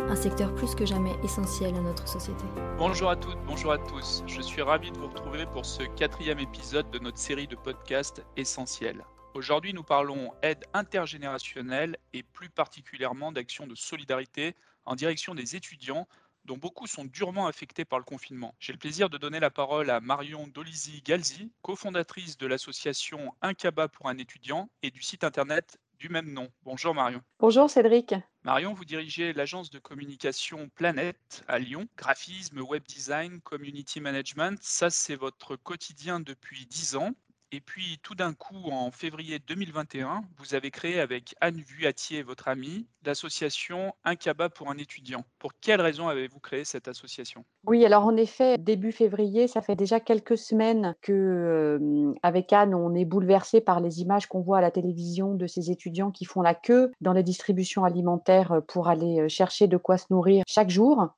un 0.00 0.16
secteur 0.16 0.54
plus 0.54 0.74
que 0.74 0.86
jamais 0.86 1.14
essentiel 1.22 1.74
à 1.74 1.80
notre 1.80 2.06
société. 2.08 2.44
Bonjour 2.78 3.10
à 3.10 3.16
toutes, 3.16 3.38
bonjour 3.46 3.72
à 3.72 3.78
tous. 3.78 4.22
Je 4.26 4.40
suis 4.40 4.62
ravi 4.62 4.90
de 4.90 4.98
vous 4.98 5.08
retrouver 5.08 5.46
pour 5.46 5.66
ce 5.66 5.82
quatrième 5.96 6.38
épisode 6.38 6.90
de 6.90 6.98
notre 6.98 7.18
série 7.18 7.46
de 7.46 7.56
podcasts 7.56 8.24
essentiels. 8.36 9.04
Aujourd'hui, 9.34 9.74
nous 9.74 9.82
parlons 9.82 10.32
aide 10.42 10.64
intergénérationnelle 10.72 11.96
et 12.12 12.22
plus 12.22 12.48
particulièrement 12.48 13.32
d'actions 13.32 13.66
de 13.66 13.74
solidarité 13.74 14.54
en 14.84 14.96
direction 14.96 15.34
des 15.34 15.56
étudiants 15.56 16.08
dont 16.44 16.56
beaucoup 16.56 16.86
sont 16.86 17.04
durement 17.04 17.46
affectés 17.46 17.84
par 17.84 17.98
le 17.98 18.04
confinement. 18.04 18.54
J'ai 18.58 18.72
le 18.72 18.78
plaisir 18.78 19.10
de 19.10 19.18
donner 19.18 19.38
la 19.38 19.50
parole 19.50 19.90
à 19.90 20.00
Marion 20.00 20.46
Dolizy-Galzi, 20.48 21.50
cofondatrice 21.60 22.38
de 22.38 22.46
l'association 22.46 23.34
Un 23.42 23.52
Caba 23.52 23.88
pour 23.88 24.08
un 24.08 24.16
étudiant 24.16 24.70
et 24.82 24.90
du 24.90 25.02
site 25.02 25.24
internet 25.24 25.78
du 25.98 26.08
même 26.08 26.32
nom. 26.32 26.48
Bonjour 26.62 26.94
Marion. 26.94 27.20
Bonjour 27.40 27.68
Cédric. 27.68 28.14
Marion, 28.44 28.72
vous 28.72 28.84
dirigez 28.84 29.32
l'agence 29.32 29.70
de 29.70 29.78
communication 29.78 30.68
Planète 30.74 31.44
à 31.48 31.58
Lyon. 31.58 31.88
Graphisme, 31.96 32.60
web 32.60 32.84
design, 32.86 33.40
community 33.40 34.00
management, 34.00 34.58
ça 34.62 34.90
c'est 34.90 35.16
votre 35.16 35.56
quotidien 35.56 36.20
depuis 36.20 36.66
10 36.66 36.96
ans. 36.96 37.10
Et 37.50 37.60
puis 37.60 37.98
tout 38.02 38.14
d'un 38.14 38.34
coup, 38.34 38.70
en 38.70 38.90
février 38.90 39.38
2021, 39.38 40.20
vous 40.36 40.54
avez 40.54 40.70
créé 40.70 41.00
avec 41.00 41.34
Anne 41.40 41.62
Vuatier, 41.66 42.22
votre 42.22 42.48
amie, 42.48 42.86
l'association 43.06 43.94
Un 44.04 44.16
Caba 44.16 44.50
pour 44.50 44.68
un 44.68 44.76
étudiant. 44.76 45.24
Pour 45.38 45.52
quelles 45.58 45.80
raisons 45.80 46.08
avez-vous 46.08 46.40
créé 46.40 46.64
cette 46.64 46.88
association? 46.88 47.46
Oui, 47.66 47.86
alors 47.86 48.04
en 48.04 48.16
effet, 48.16 48.58
début 48.58 48.92
février, 48.92 49.48
ça 49.48 49.62
fait 49.62 49.76
déjà 49.76 49.98
quelques 49.98 50.36
semaines 50.36 50.94
que, 51.00 51.12
euh, 51.12 52.12
avec 52.22 52.52
Anne, 52.52 52.74
on 52.74 52.94
est 52.94 53.06
bouleversé 53.06 53.62
par 53.62 53.80
les 53.80 54.02
images 54.02 54.26
qu'on 54.26 54.42
voit 54.42 54.58
à 54.58 54.62
la 54.62 54.70
télévision 54.70 55.34
de 55.34 55.46
ces 55.46 55.70
étudiants 55.70 56.10
qui 56.10 56.26
font 56.26 56.42
la 56.42 56.54
queue 56.54 56.92
dans 57.00 57.14
les 57.14 57.22
distributions 57.22 57.84
alimentaires 57.84 58.60
pour 58.68 58.88
aller 58.88 59.20
euh, 59.20 59.28
chercher 59.28 59.68
de 59.68 59.78
quoi 59.78 59.96
se 59.96 60.06
nourrir 60.10 60.44
chaque 60.46 60.70
jour. 60.70 61.08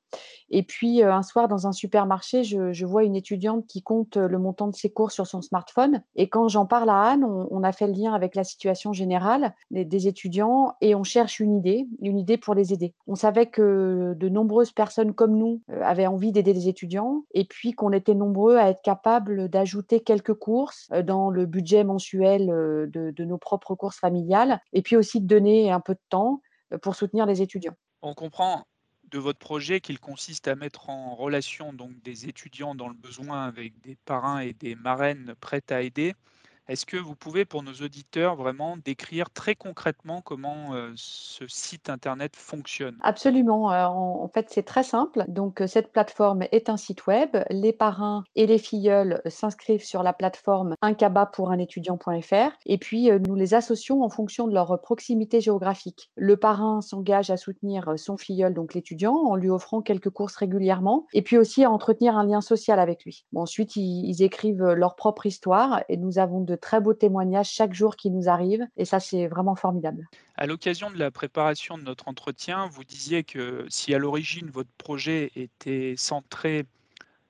Et 0.49 0.63
puis 0.63 1.03
euh, 1.03 1.13
un 1.13 1.23
soir, 1.23 1.49
dans 1.49 1.67
un 1.67 1.73
supermarché, 1.73 2.45
je, 2.45 2.73
je, 2.73 2.87
vois 2.87 3.05
une 3.05 3.17
étudiante 3.17 3.67
qui 3.67 3.83
compte 3.83 4.17
le 4.17 4.39
montant 4.39 4.69
de 4.69 4.75
ses 4.75 4.93
cours 4.93 5.13
sur 5.13 5.27
son 5.27 5.43
smartphone. 5.43 6.03
Et 6.21 6.29
quand 6.29 6.49
j'en 6.49 6.67
parle 6.67 6.91
à 6.91 7.01
Anne, 7.13 7.25
on, 7.25 7.63
a 7.63 7.73
fait 7.73 7.87
le 7.87 7.95
lien 7.95 8.13
avec 8.13 8.35
la 8.35 8.45
situation 8.45 8.93
générale 8.93 9.55
des, 9.71 10.07
étudiants 10.07 10.75
et 10.83 10.95
on 10.95 11.03
cherche 11.03 11.41
une 11.41 11.57
idée, 11.57 11.89
une 12.03 12.19
idée 12.19 12.37
pour 12.37 12.55
les 12.55 12.75
aider. 12.75 12.93
On 13.07 13.15
savait 13.15 13.47
que 13.47 14.15
de 14.15 14.29
nombreuses 14.29 14.71
personnes 14.71 15.15
comme 15.15 15.35
nous 15.39 15.63
euh, 15.71 15.81
avaient 15.83 16.07
envie 16.07 16.31
d'aider 16.31 16.53
les 16.53 16.69
étudiants 16.69 17.25
et 17.33 17.47
puis 17.47 17.73
qu'on 17.73 17.91
était 17.93 18.15
nombreux 18.15 18.59
à 18.59 18.69
être 18.69 18.83
capables 18.83 19.49
d'ajouter 19.49 20.01
quelques 20.01 20.35
courses 20.35 20.91
euh, 20.93 21.03
dans 21.03 21.31
le 21.31 21.47
budget 21.47 21.85
mensuel 21.85 22.49
de, 22.49 23.15
de 23.17 23.25
nos 23.25 23.39
propres 23.39 23.75
courses 23.75 23.99
familiales 23.99 24.61
et 24.75 24.83
puis 24.83 24.97
aussi 24.97 25.23
de 25.23 25.27
donner 25.27 25.73
un 25.73 25.81
peu 25.81 25.95
de 25.95 26.03
temps 26.11 26.43
pour 26.83 26.97
soutenir 26.97 27.25
les 27.25 27.41
étudiants. 27.41 27.77
On 28.03 28.13
comprend 28.13 28.65
de 29.11 29.19
votre 29.19 29.39
projet 29.39 29.81
qu'il 29.81 29.99
consiste 30.01 30.49
à 30.49 30.55
mettre 30.57 30.89
en 30.91 31.15
relation 31.15 31.73
donc 31.73 32.01
des 32.03 32.29
étudiants 32.29 32.75
dans 32.75 32.89
le 32.89 32.95
besoin 32.95 33.45
avec 33.47 33.81
des 33.81 33.97
parrains 33.97 34.41
et 34.41 34.53
des 34.55 34.75
marraines 34.75 35.35
prêtes 35.41 35.73
à 35.73 35.83
aider. 35.83 36.15
Est-ce 36.71 36.87
que 36.87 36.97
vous 36.97 37.17
pouvez, 37.17 37.45
pour 37.45 37.65
nos 37.65 37.73
auditeurs, 37.73 38.37
vraiment 38.37 38.77
décrire 38.77 39.31
très 39.31 39.57
concrètement 39.57 40.21
comment 40.21 40.73
euh, 40.73 40.93
ce 40.95 41.45
site 41.49 41.91
internet 41.91 42.37
fonctionne? 42.37 42.97
Absolument. 43.03 43.73
Euh, 43.73 43.87
en, 43.87 44.29
fait, 44.29 44.47
c'est 44.51 44.63
très 44.63 44.85
simple. 44.85 45.25
Donc, 45.27 45.61
euh, 45.61 45.67
cette 45.67 45.91
plateforme 45.91 46.45
est 46.53 46.69
un 46.69 46.77
site 46.77 47.09
web. 47.09 47.37
Les 47.51 47.73
parrains 47.73 48.23
et 48.37 48.47
les 48.47 48.59
filleuls 48.59 49.21
s'inscrivent 49.27 49.85
sur 49.85 50.05
la 50.05 50.13
plateforme 50.13 50.77
uncaba 50.81 51.27
pour 51.27 51.51
un 51.51 51.59
étudiant.fr 51.59 52.53
et 52.67 52.79
puis 52.79 53.11
nous 53.27 53.35
les 53.35 53.55
associons 53.55 54.05
en 54.05 54.09
fonction 54.09 54.47
de 54.47 54.55
leur 54.55 54.81
proximité 54.81 55.41
géographique. 55.41 56.13
Le 56.15 56.37
parrain 56.37 56.83
s'engage 56.83 57.31
à 57.31 57.37
soutenir 57.37 57.95
son 57.97 58.17
filleul, 58.17 58.55
donc 58.55 58.75
l'étudiant, 58.75 59.17
en 59.17 59.35
lui 59.35 59.51
offrant 59.51 59.83
quelques 59.83 60.11
courses 60.11 60.37
régulièrement 60.37 61.07
et 61.15 61.23
puis 61.23 61.37
aussi 61.37 61.65
à 61.65 61.71
entretenir 61.73 62.17
un 62.17 62.25
lien 62.25 62.41
social 62.41 62.79
avec 62.79 63.05
lui. 63.05 63.25
Ensuite, 63.35 63.75
ils, 63.75 64.09
ils 64.09 64.23
écrivent 64.23 64.65
leur 64.65 64.95
propre 64.95 65.27
histoire 65.27 65.83
et 65.89 65.97
nous 65.97 66.21
avons 66.21 66.41
de 66.41 66.60
très 66.61 66.81
beaux 66.81 66.95
témoignages 66.95 67.51
chaque 67.51 67.75
jour 67.75 67.97
qui 67.97 68.11
nous 68.11 68.29
arrivent 68.29 68.67
et 68.77 68.85
ça 68.85 69.01
c'est 69.01 69.27
vraiment 69.27 69.55
formidable. 69.57 70.07
À 70.37 70.47
l'occasion 70.47 70.91
de 70.91 70.99
la 70.99 71.11
préparation 71.11 71.79
de 71.79 71.83
notre 71.83 72.09
entretien, 72.09 72.69
vous 72.69 72.85
disiez 72.85 73.25
que 73.25 73.67
si 73.69 73.95
à 73.95 73.99
l'origine 73.99 74.51
votre 74.51 74.71
projet 74.79 75.33
était 75.37 75.95
centré 75.97 76.67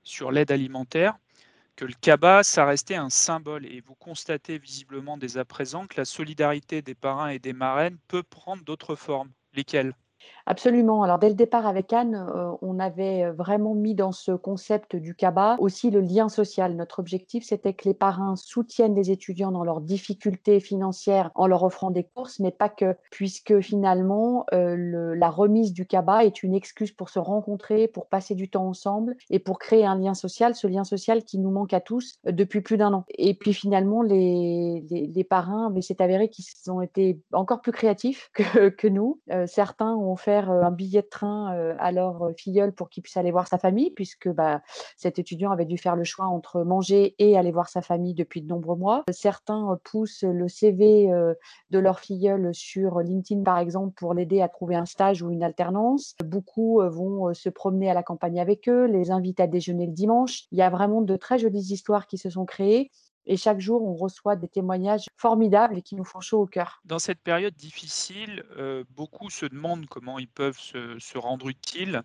sur 0.02 0.30
l'aide 0.32 0.50
alimentaire, 0.50 1.16
que 1.76 1.84
le 1.84 1.94
CABA, 1.98 2.42
ça 2.42 2.66
restait 2.66 2.96
un 2.96 3.08
symbole 3.08 3.64
et 3.64 3.80
vous 3.80 3.94
constatez 3.94 4.58
visiblement 4.58 5.16
dès 5.16 5.38
à 5.38 5.44
présent 5.44 5.86
que 5.86 5.96
la 5.96 6.04
solidarité 6.04 6.82
des 6.82 6.94
parrains 6.94 7.28
et 7.28 7.38
des 7.38 7.54
marraines 7.54 7.96
peut 8.06 8.22
prendre 8.22 8.62
d'autres 8.64 8.96
formes. 8.96 9.30
Lesquelles? 9.54 9.94
Absolument. 10.46 11.02
Alors, 11.02 11.18
dès 11.18 11.28
le 11.28 11.34
départ 11.34 11.66
avec 11.66 11.92
Anne, 11.92 12.14
euh, 12.14 12.52
on 12.62 12.78
avait 12.78 13.30
vraiment 13.30 13.74
mis 13.74 13.94
dans 13.94 14.12
ce 14.12 14.32
concept 14.32 14.96
du 14.96 15.14
CABA 15.14 15.56
aussi 15.60 15.90
le 15.90 16.00
lien 16.00 16.28
social. 16.28 16.74
Notre 16.74 16.98
objectif, 16.98 17.44
c'était 17.44 17.74
que 17.74 17.88
les 17.88 17.94
parrains 17.94 18.36
soutiennent 18.36 18.94
les 18.94 19.10
étudiants 19.10 19.52
dans 19.52 19.64
leurs 19.64 19.80
difficultés 19.80 20.60
financières 20.60 21.30
en 21.34 21.46
leur 21.46 21.62
offrant 21.62 21.90
des 21.90 22.04
courses, 22.04 22.40
mais 22.40 22.50
pas 22.50 22.68
que, 22.68 22.96
puisque 23.10 23.60
finalement, 23.60 24.46
euh, 24.52 25.14
la 25.14 25.30
remise 25.30 25.72
du 25.72 25.86
CABA 25.86 26.24
est 26.24 26.42
une 26.42 26.54
excuse 26.54 26.92
pour 26.92 27.10
se 27.10 27.18
rencontrer, 27.18 27.88
pour 27.88 28.06
passer 28.06 28.34
du 28.34 28.50
temps 28.50 28.66
ensemble 28.66 29.16
et 29.30 29.38
pour 29.38 29.58
créer 29.58 29.84
un 29.84 29.96
lien 29.96 30.14
social, 30.14 30.54
ce 30.54 30.66
lien 30.66 30.84
social 30.84 31.24
qui 31.24 31.38
nous 31.38 31.50
manque 31.50 31.74
à 31.74 31.80
tous 31.80 32.18
euh, 32.26 32.32
depuis 32.32 32.60
plus 32.60 32.76
d'un 32.76 32.92
an. 32.92 33.04
Et 33.10 33.34
puis 33.34 33.52
finalement, 33.52 34.02
les, 34.02 34.84
les, 34.90 35.24
parrains, 35.24 35.70
mais 35.70 35.82
c'est 35.82 36.00
avéré 36.00 36.28
qu'ils 36.28 36.44
ont 36.70 36.80
été 36.80 37.20
encore 37.32 37.60
plus 37.60 37.72
créatifs 37.72 38.30
que, 38.34 38.88
nous. 38.88 39.20
Certains 39.46 39.94
ont 39.94 40.09
offert 40.12 40.50
un 40.50 40.70
billet 40.70 41.02
de 41.02 41.08
train 41.08 41.74
à 41.78 41.92
leur 41.92 42.30
filleul 42.36 42.72
pour 42.72 42.88
qu'il 42.88 43.02
puisse 43.02 43.16
aller 43.16 43.30
voir 43.30 43.46
sa 43.46 43.58
famille, 43.58 43.90
puisque 43.90 44.28
bah, 44.28 44.62
cet 44.96 45.18
étudiant 45.18 45.50
avait 45.50 45.64
dû 45.64 45.78
faire 45.78 45.96
le 45.96 46.04
choix 46.04 46.26
entre 46.26 46.62
manger 46.62 47.14
et 47.18 47.36
aller 47.36 47.52
voir 47.52 47.68
sa 47.68 47.82
famille 47.82 48.14
depuis 48.14 48.42
de 48.42 48.48
nombreux 48.48 48.76
mois. 48.76 49.04
Certains 49.10 49.78
poussent 49.84 50.24
le 50.24 50.48
CV 50.48 51.10
de 51.70 51.78
leur 51.78 52.00
filleul 52.00 52.54
sur 52.54 53.00
LinkedIn, 53.00 53.42
par 53.42 53.58
exemple, 53.58 53.94
pour 53.94 54.14
l'aider 54.14 54.40
à 54.40 54.48
trouver 54.48 54.76
un 54.76 54.86
stage 54.86 55.22
ou 55.22 55.30
une 55.30 55.42
alternance. 55.42 56.14
Beaucoup 56.24 56.80
vont 56.82 57.32
se 57.34 57.48
promener 57.48 57.90
à 57.90 57.94
la 57.94 58.02
campagne 58.02 58.40
avec 58.40 58.68
eux, 58.68 58.86
les 58.86 59.10
invitent 59.10 59.40
à 59.40 59.46
déjeuner 59.46 59.86
le 59.86 59.92
dimanche. 59.92 60.44
Il 60.52 60.58
y 60.58 60.62
a 60.62 60.70
vraiment 60.70 61.02
de 61.02 61.16
très 61.16 61.38
jolies 61.38 61.72
histoires 61.72 62.06
qui 62.06 62.18
se 62.18 62.30
sont 62.30 62.44
créées. 62.44 62.90
Et 63.30 63.36
chaque 63.36 63.60
jour, 63.60 63.84
on 63.84 63.94
reçoit 63.94 64.34
des 64.34 64.48
témoignages 64.48 65.08
formidables 65.16 65.78
et 65.78 65.82
qui 65.82 65.94
nous 65.94 66.04
font 66.04 66.18
chaud 66.18 66.40
au 66.40 66.46
cœur. 66.46 66.80
Dans 66.84 66.98
cette 66.98 67.20
période 67.20 67.54
difficile, 67.54 68.44
euh, 68.56 68.82
beaucoup 68.90 69.30
se 69.30 69.46
demandent 69.46 69.86
comment 69.86 70.18
ils 70.18 70.26
peuvent 70.26 70.58
se, 70.58 70.98
se 70.98 71.16
rendre 71.16 71.48
utiles, 71.48 72.02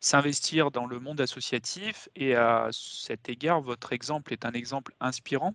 s'investir 0.00 0.70
dans 0.70 0.84
le 0.84 1.00
monde 1.00 1.22
associatif. 1.22 2.10
Et 2.14 2.34
à 2.34 2.68
cet 2.72 3.30
égard, 3.30 3.62
votre 3.62 3.94
exemple 3.94 4.34
est 4.34 4.44
un 4.44 4.52
exemple 4.52 4.92
inspirant. 5.00 5.54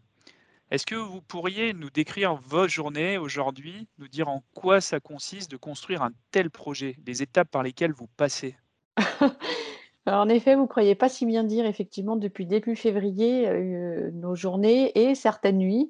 Est-ce 0.72 0.88
que 0.88 0.96
vous 0.96 1.22
pourriez 1.22 1.74
nous 1.76 1.92
décrire 1.92 2.38
vos 2.38 2.68
journées 2.68 3.20
aujourd'hui, 3.20 3.88
nous 4.00 4.08
dire 4.08 4.28
en 4.28 4.44
quoi 4.56 4.82
ça 4.82 5.00
consiste 5.00 5.52
de 5.52 5.58
construire 5.58 6.02
un 6.02 6.14
tel 6.32 6.50
projet, 6.50 6.98
les 7.06 7.22
étapes 7.22 7.52
par 7.52 7.62
lesquelles 7.62 7.94
vous 7.94 8.10
passez? 8.18 8.58
En 10.12 10.28
effet, 10.28 10.56
vous 10.56 10.64
ne 10.64 10.68
croyez 10.68 10.96
pas 10.96 11.08
si 11.08 11.26
bien 11.26 11.44
dire, 11.44 11.66
effectivement, 11.66 12.16
depuis 12.16 12.46
début 12.46 12.76
février, 12.76 13.48
euh, 13.48 14.10
nos 14.14 14.34
journées 14.34 14.92
et 14.98 15.14
certaines 15.14 15.58
nuits 15.58 15.90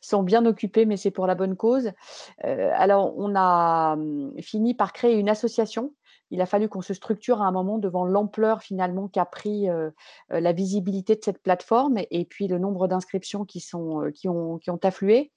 sont 0.00 0.22
bien 0.22 0.44
occupées, 0.44 0.86
mais 0.86 0.96
c'est 0.96 1.10
pour 1.10 1.26
la 1.26 1.36
bonne 1.36 1.56
cause. 1.56 1.92
Euh, 2.44 2.70
alors, 2.74 3.14
on 3.16 3.34
a 3.36 3.94
hum, 3.94 4.32
fini 4.40 4.74
par 4.74 4.92
créer 4.92 5.14
une 5.16 5.28
association. 5.28 5.94
Il 6.32 6.40
a 6.40 6.46
fallu 6.46 6.68
qu'on 6.68 6.80
se 6.80 6.94
structure 6.94 7.42
à 7.42 7.46
un 7.46 7.52
moment 7.52 7.78
devant 7.78 8.04
l'ampleur 8.04 8.62
finalement 8.62 9.08
qu'a 9.08 9.24
pris 9.24 9.68
euh, 9.68 9.90
la 10.30 10.52
visibilité 10.52 11.16
de 11.16 11.20
cette 11.24 11.42
plateforme 11.42 11.98
et 12.10 12.24
puis 12.24 12.46
le 12.46 12.58
nombre 12.58 12.86
d'inscriptions 12.86 13.44
qui, 13.44 13.58
sont, 13.60 14.10
qui, 14.14 14.28
ont, 14.28 14.58
qui 14.58 14.70
ont 14.70 14.78
afflué. 14.82 15.32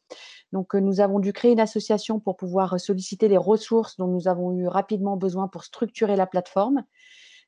Donc, 0.51 0.75
nous 0.75 1.01
avons 1.01 1.19
dû 1.19 1.33
créer 1.33 1.51
une 1.51 1.59
association 1.59 2.19
pour 2.19 2.37
pouvoir 2.37 2.79
solliciter 2.79 3.27
les 3.27 3.37
ressources 3.37 3.97
dont 3.97 4.07
nous 4.07 4.27
avons 4.27 4.53
eu 4.53 4.67
rapidement 4.67 5.17
besoin 5.17 5.47
pour 5.47 5.63
structurer 5.63 6.15
la 6.15 6.27
plateforme. 6.27 6.83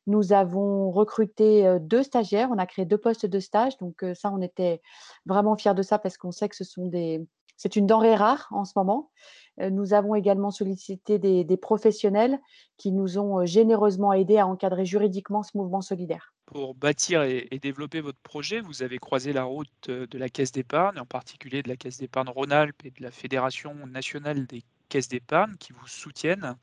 Nous 0.08 0.34
avons 0.34 0.92
recruté 0.92 1.78
deux 1.82 2.04
stagiaires, 2.04 2.50
on 2.52 2.58
a 2.58 2.66
créé 2.66 2.86
deux 2.86 2.98
postes 2.98 3.26
de 3.26 3.40
stage, 3.40 3.78
donc 3.78 4.06
ça, 4.14 4.32
on 4.32 4.42
était 4.42 4.82
vraiment 5.26 5.56
fiers 5.56 5.74
de 5.74 5.82
ça 5.82 5.98
parce 6.00 6.18
qu'on 6.18 6.32
sait 6.32 6.50
que 6.50 6.56
ce 6.56 6.64
sont 6.64 6.86
des, 6.88 7.26
c'est 7.58 7.76
une 7.76 7.88
denrée 7.88 8.16
rare 8.16 8.48
en 8.52 8.66
ce 8.66 8.74
moment. 8.76 9.10
Nous 9.58 9.94
avons 9.94 10.16
également 10.16 10.52
sollicité 10.52 11.18
des, 11.18 11.44
des 11.44 11.58
professionnels 11.58 12.40
qui 12.78 12.92
nous 12.92 13.18
ont 13.18 13.46
généreusement 13.46 14.14
aidés 14.14 14.38
à 14.38 14.48
encadrer 14.48 14.86
juridiquement 14.86 15.44
ce 15.44 15.58
mouvement 15.58 15.82
solidaire. 15.82 16.36
Pour 16.46 16.76
bâtir 16.76 17.24
et, 17.24 17.48
développer 17.60 18.02
votre 18.02 18.20
projet, 18.20 18.62
vous 18.62 18.84
avez 18.84 19.00
croisé 19.00 19.34
la 19.34 19.46
route 19.46 19.90
de 19.90 20.18
la 20.18 20.30
Caisse 20.30 20.52
d'épargne, 20.52 21.00
en 21.00 21.06
particulier 21.06 21.64
de 21.64 21.70
la 21.70 21.76
Caisse 21.76 21.98
d'épargne 21.98 22.30
Rhône-Alpes 22.30 22.86
et 22.86 22.92
de 22.92 23.02
la 23.02 23.10
Fédération 23.10 23.74
nationale 23.88 24.46
des 24.46 24.64
caisses 24.90 25.08
d'épargne 25.08 25.56
qui 25.58 25.74
vous 25.74 25.88
soutiennent. 25.88 26.56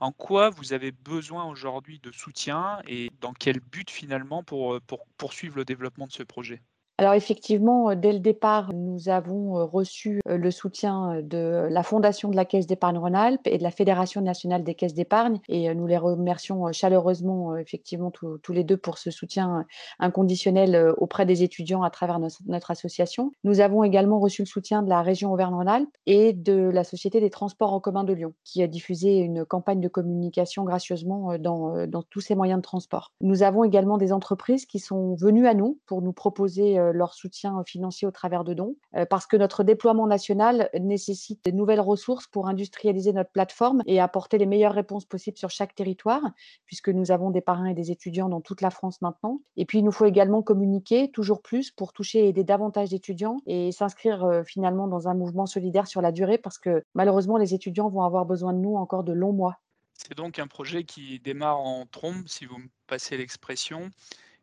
En 0.00 0.10
quoi 0.10 0.50
vous 0.50 0.72
avez 0.72 0.90
besoin 0.90 1.44
aujourd'hui 1.44 2.00
de 2.00 2.10
soutien 2.10 2.80
et 2.84 3.10
dans 3.20 3.32
quel 3.32 3.60
but 3.60 3.90
finalement 3.90 4.42
pour, 4.42 4.80
pour 4.82 5.06
poursuivre 5.16 5.54
le 5.56 5.64
développement 5.64 6.08
de 6.08 6.12
ce 6.12 6.24
projet? 6.24 6.62
Alors 7.00 7.14
effectivement, 7.14 7.94
dès 7.94 8.12
le 8.12 8.18
départ, 8.18 8.72
nous 8.74 9.08
avons 9.08 9.64
reçu 9.68 10.20
le 10.26 10.50
soutien 10.50 11.22
de 11.22 11.68
la 11.70 11.84
Fondation 11.84 12.28
de 12.28 12.34
la 12.34 12.44
Caisse 12.44 12.66
d'épargne 12.66 12.98
Rhône-Alpes 12.98 13.46
et 13.46 13.56
de 13.56 13.62
la 13.62 13.70
Fédération 13.70 14.20
nationale 14.20 14.64
des 14.64 14.74
caisses 14.74 14.94
d'épargne 14.94 15.38
et 15.48 15.72
nous 15.76 15.86
les 15.86 15.96
remercions 15.96 16.72
chaleureusement 16.72 17.56
effectivement 17.56 18.10
tous 18.10 18.52
les 18.52 18.64
deux 18.64 18.76
pour 18.76 18.98
ce 18.98 19.12
soutien 19.12 19.64
inconditionnel 20.00 20.92
auprès 20.96 21.24
des 21.24 21.44
étudiants 21.44 21.84
à 21.84 21.90
travers 21.90 22.18
notre, 22.18 22.70
association. 22.72 23.30
Nous 23.44 23.60
avons 23.60 23.84
également 23.84 24.18
reçu 24.18 24.42
le 24.42 24.46
soutien 24.46 24.82
de 24.82 24.88
la 24.88 25.00
région 25.00 25.32
Auvergne-Rhône-Alpes 25.32 25.96
et 26.06 26.32
de 26.32 26.68
la 26.68 26.82
Société 26.82 27.20
des 27.20 27.30
transports 27.30 27.72
en 27.72 27.78
commun 27.78 28.02
de 28.02 28.12
Lyon 28.12 28.34
qui 28.42 28.60
a 28.60 28.66
diffusé 28.66 29.18
une 29.18 29.44
campagne 29.44 29.80
de 29.80 29.88
communication 29.88 30.64
gracieusement 30.64 31.38
dans, 31.38 31.86
dans 31.86 32.02
tous 32.02 32.20
ces 32.20 32.34
moyens 32.34 32.58
de 32.58 32.62
transport. 32.62 33.12
Nous 33.20 33.44
avons 33.44 33.62
également 33.62 33.98
des 33.98 34.12
entreprises 34.12 34.66
qui 34.66 34.80
sont 34.80 35.14
venues 35.14 35.46
à 35.46 35.54
nous 35.54 35.78
pour 35.86 36.02
nous 36.02 36.12
proposer 36.12 36.76
euh, 36.78 36.87
leur 36.92 37.14
soutien 37.14 37.62
financier 37.66 38.06
au 38.06 38.10
travers 38.10 38.44
de 38.44 38.54
dons, 38.54 38.76
euh, 38.96 39.06
parce 39.06 39.26
que 39.26 39.36
notre 39.36 39.64
déploiement 39.64 40.06
national 40.06 40.70
nécessite 40.78 41.44
de 41.44 41.50
nouvelles 41.50 41.80
ressources 41.80 42.26
pour 42.26 42.48
industrialiser 42.48 43.12
notre 43.12 43.30
plateforme 43.30 43.82
et 43.86 44.00
apporter 44.00 44.38
les 44.38 44.46
meilleures 44.46 44.74
réponses 44.74 45.04
possibles 45.04 45.38
sur 45.38 45.50
chaque 45.50 45.74
territoire, 45.74 46.22
puisque 46.66 46.88
nous 46.88 47.10
avons 47.10 47.30
des 47.30 47.40
parrains 47.40 47.66
et 47.66 47.74
des 47.74 47.90
étudiants 47.90 48.28
dans 48.28 48.40
toute 48.40 48.60
la 48.60 48.70
France 48.70 49.00
maintenant. 49.00 49.40
Et 49.56 49.64
puis, 49.64 49.78
il 49.78 49.84
nous 49.84 49.92
faut 49.92 50.06
également 50.06 50.42
communiquer 50.42 51.10
toujours 51.10 51.42
plus 51.42 51.70
pour 51.70 51.92
toucher 51.92 52.24
et 52.24 52.28
aider 52.28 52.44
davantage 52.44 52.90
d'étudiants 52.90 53.38
et 53.46 53.72
s'inscrire 53.72 54.24
euh, 54.24 54.42
finalement 54.42 54.88
dans 54.88 55.08
un 55.08 55.14
mouvement 55.14 55.46
solidaire 55.46 55.86
sur 55.86 56.02
la 56.02 56.12
durée, 56.12 56.38
parce 56.38 56.58
que 56.58 56.84
malheureusement, 56.94 57.36
les 57.36 57.54
étudiants 57.54 57.88
vont 57.88 58.02
avoir 58.02 58.26
besoin 58.26 58.52
de 58.52 58.58
nous 58.58 58.76
encore 58.76 59.04
de 59.04 59.12
longs 59.12 59.32
mois. 59.32 59.60
C'est 59.94 60.16
donc 60.16 60.38
un 60.38 60.46
projet 60.46 60.84
qui 60.84 61.18
démarre 61.18 61.58
en 61.58 61.84
trombe, 61.86 62.22
si 62.26 62.46
vous 62.46 62.58
me 62.58 62.68
passez 62.86 63.16
l'expression. 63.16 63.90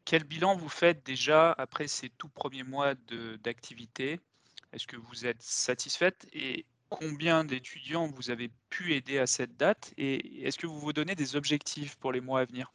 Quel 0.05 0.23
bilan 0.23 0.55
vous 0.55 0.69
faites 0.69 1.05
déjà 1.05 1.51
après 1.51 1.87
ces 1.87 2.09
tout 2.09 2.29
premiers 2.29 2.63
mois 2.63 2.95
d'activité? 3.43 4.19
Est-ce 4.71 4.87
que 4.87 4.97
vous 4.97 5.25
êtes 5.25 5.41
satisfaite? 5.41 6.27
Et 6.31 6.65
combien 6.89 7.43
d'étudiants 7.43 8.07
vous 8.07 8.29
avez 8.29 8.51
pu 8.69 8.93
aider 8.93 9.17
à 9.19 9.27
cette 9.27 9.57
date? 9.57 9.93
Et 9.97 10.43
est-ce 10.45 10.57
que 10.59 10.67
vous 10.67 10.79
vous 10.79 10.93
donnez 10.93 11.15
des 11.15 11.35
objectifs 11.35 11.95
pour 11.97 12.11
les 12.11 12.21
mois 12.21 12.41
à 12.41 12.45
venir? 12.45 12.71